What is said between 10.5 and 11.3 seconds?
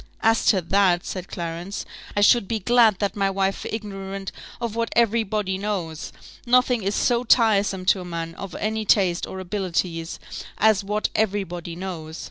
as what